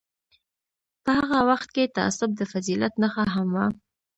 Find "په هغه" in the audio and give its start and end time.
1.03-1.39